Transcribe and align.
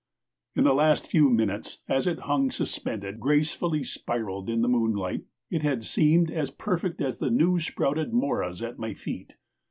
In 0.55 0.63
the 0.63 0.73
last 0.73 1.05
few 1.05 1.29
minutes, 1.29 1.77
as 1.87 2.07
it 2.07 2.21
hung 2.21 2.49
suspended, 2.49 3.19
gracefully 3.19 3.83
spiraled 3.83 4.49
in 4.49 4.63
the 4.63 4.67
moonlight, 4.67 5.25
it 5.51 5.61
had 5.61 5.83
seemed 5.83 6.31
as 6.31 6.49
perfect 6.49 7.01
as 7.01 7.19
the 7.19 7.29
new 7.29 7.59
sprouted 7.59 8.11
moras 8.11 8.63
at 8.63 8.79
my 8.79 8.95
feet. 8.95 9.35